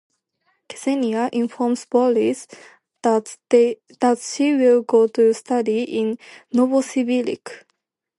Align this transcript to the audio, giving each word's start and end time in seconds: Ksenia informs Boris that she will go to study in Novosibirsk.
Ksenia 0.67 1.29
informs 1.31 1.85
Boris 1.85 2.47
that 3.03 3.27
she 4.19 4.53
will 4.55 4.81
go 4.81 5.05
to 5.05 5.31
study 5.35 5.83
in 5.83 6.17
Novosibirsk. 6.51 7.63